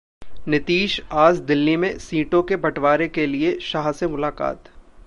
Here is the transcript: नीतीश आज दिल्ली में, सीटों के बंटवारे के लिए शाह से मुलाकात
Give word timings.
नीतीश 0.47 0.99
आज 1.13 1.39
दिल्ली 1.41 1.75
में, 1.77 1.97
सीटों 1.97 2.41
के 2.43 2.55
बंटवारे 2.55 3.07
के 3.07 3.25
लिए 3.27 3.57
शाह 3.61 3.91
से 3.91 4.07
मुलाकात 4.07 4.69